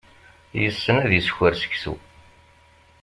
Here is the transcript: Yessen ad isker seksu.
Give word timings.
Yessen 0.61 0.95
ad 1.03 1.11
isker 1.19 1.53
seksu. 1.61 1.95